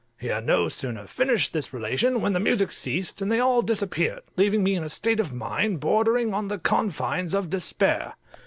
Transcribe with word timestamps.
He 0.17 0.29
had 0.29 0.47
no 0.47 0.67
sooner 0.67 1.05
finished 1.05 1.53
this 1.53 1.71
relation 1.71 2.19
than 2.19 2.33
the 2.33 2.39
music 2.39 2.71
ceased, 2.71 3.21
and 3.21 3.31
they 3.31 3.39
all 3.39 3.61
disappeared, 3.61 4.21
leaving 4.35 4.63
me 4.63 4.73
in 4.73 4.83
a 4.83 4.89
state 4.89 5.19
of 5.19 5.31
mind 5.31 5.79
bordering 5.79 6.33
on 6.33 6.47
the 6.47 6.57
confines 6.57 7.35
of 7.35 7.51
despair. 7.51 8.15